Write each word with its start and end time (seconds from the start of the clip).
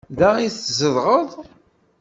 Da 0.19 0.29
i 0.39 0.47
tzedɣeḍ? 0.51 1.29